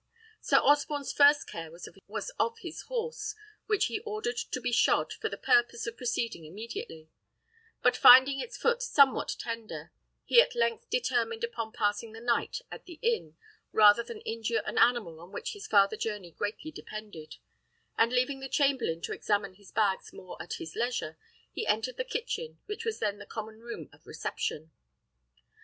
Sir 0.39 0.57
Osborne's 0.63 1.13
first 1.13 1.47
care 1.47 1.69
was 1.69 1.87
of 1.87 2.57
his 2.57 2.81
horse, 2.87 3.35
which 3.67 3.85
he 3.85 3.99
ordered 3.99 4.37
to 4.49 4.59
be 4.59 4.71
shod, 4.71 5.13
for 5.13 5.29
the 5.29 5.37
purpose 5.37 5.85
of 5.85 5.95
proceeding 5.95 6.43
immediately; 6.43 7.11
but 7.83 7.95
finding 7.95 8.39
its 8.39 8.57
foot 8.57 8.81
somewhat 8.81 9.35
tender, 9.37 9.91
he 10.25 10.41
at 10.41 10.55
length 10.55 10.89
determined 10.89 11.43
upon 11.43 11.71
passing 11.71 12.13
the 12.13 12.19
night 12.19 12.61
at 12.71 12.85
the 12.85 12.97
inn 13.03 13.37
rather 13.71 14.01
than 14.01 14.21
injure 14.21 14.63
an 14.65 14.79
animal 14.79 15.19
on 15.19 15.31
which 15.31 15.53
his 15.53 15.67
farther 15.67 15.97
journey 15.97 16.31
greatly 16.31 16.71
depended; 16.71 17.35
and 17.95 18.11
leaving 18.11 18.39
the 18.39 18.49
chamberlain 18.49 19.01
to 19.01 19.13
examine 19.13 19.53
his 19.53 19.71
bags 19.71 20.11
more 20.11 20.35
at 20.41 20.53
his 20.53 20.75
leisure, 20.75 21.15
he 21.51 21.67
entered 21.67 21.97
the 21.97 22.03
kitchen, 22.03 22.57
which 22.65 22.83
was 22.85 22.97
then 22.97 23.19
the 23.19 23.25
common 23.27 23.59
room 23.59 23.87
of 23.93 24.07
reception. 24.07 24.71